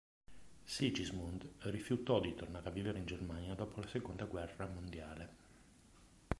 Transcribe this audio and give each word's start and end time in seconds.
Sigismund 0.65 1.47
rifiutò 1.59 2.19
di 2.19 2.33
tornare 2.33 2.67
a 2.67 2.71
vivere 2.71 2.97
in 2.97 3.05
Germania 3.05 3.53
dopo 3.53 3.81
la 3.81 3.87
Seconda 3.87 4.25
guerra 4.25 4.65
mondiale. 4.65 5.29